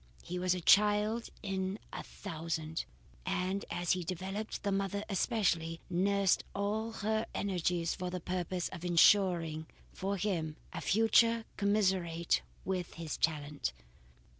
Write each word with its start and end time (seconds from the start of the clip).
He 0.23 0.39
was 0.39 0.55
a 0.55 0.61
child 0.61 1.29
in 1.43 1.77
a 1.93 2.01
thousand, 2.01 2.85
and 3.23 3.63
as 3.69 3.91
he 3.91 4.03
developed, 4.03 4.63
the 4.63 4.71
mother 4.71 5.03
especially, 5.07 5.79
nursed 5.91 6.43
all 6.55 6.91
her 7.05 7.27
energies 7.35 7.93
for 7.93 8.09
the 8.09 8.19
purpose 8.19 8.67
of 8.69 8.83
ensuring 8.83 9.67
for 9.93 10.17
him 10.17 10.55
a 10.73 10.81
future 10.81 11.45
commensurate 11.55 12.41
with 12.65 12.95
his 12.95 13.15
talents. 13.15 13.73